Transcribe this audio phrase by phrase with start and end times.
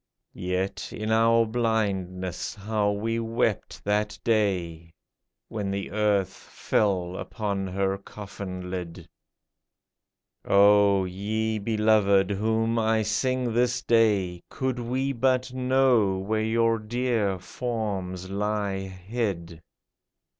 [0.33, 4.95] Yet, in our blindness, how we wept that day.
[5.47, 9.07] When the earth fell upon her coffin lid!
[10.43, 17.37] O, ye beloved whom I sing this day, Could we but know where your dear
[17.37, 19.61] forms lie hid